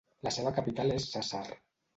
La 0.27 0.31
seva 0.37 0.53
capital 0.55 0.95
és 0.95 1.07
Sàsser. 1.13 1.47